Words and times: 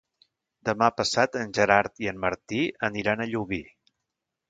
Demà 0.69 0.87
passat 1.01 1.37
en 1.43 1.53
Gerard 1.59 2.03
i 2.07 2.11
en 2.15 2.25
Martí 2.25 2.65
aniran 2.91 3.23
a 3.27 3.33
Llubí. 3.35 3.65